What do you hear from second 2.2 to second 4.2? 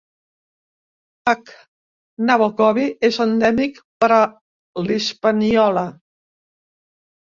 nabokovi" és endèmic per